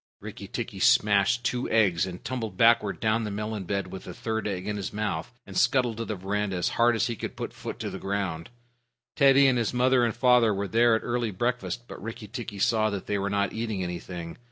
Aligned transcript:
Rikki 0.19 0.47
tikki 0.47 0.79
smashed 0.79 1.43
two 1.45 1.69
eggs, 1.69 2.07
and 2.07 2.25
tumbled 2.25 2.57
backward 2.57 2.99
down 2.99 3.23
the 3.23 3.29
melon 3.29 3.65
bed 3.65 3.85
with 3.91 4.05
the 4.05 4.15
third 4.15 4.47
egg 4.47 4.67
in 4.67 4.75
his 4.75 4.91
mouth, 4.91 5.31
and 5.45 5.55
scuttled 5.55 5.97
to 5.97 6.05
the 6.05 6.15
veranda 6.15 6.55
as 6.55 6.69
hard 6.69 6.95
as 6.95 7.05
he 7.05 7.15
could 7.15 7.35
put 7.35 7.53
foot 7.53 7.77
to 7.81 7.91
the 7.91 7.99
ground. 7.99 8.49
Teddy 9.15 9.45
and 9.45 9.59
his 9.59 9.75
mother 9.75 10.03
and 10.03 10.15
father 10.15 10.55
were 10.55 10.67
there 10.67 10.95
at 10.95 11.03
early 11.03 11.29
breakfast, 11.29 11.87
but 11.87 12.01
Rikki 12.01 12.27
tikki 12.27 12.57
saw 12.57 12.89
that 12.89 13.05
they 13.05 13.19
were 13.19 13.29
not 13.29 13.53
eating 13.53 13.83
anything. 13.83 14.39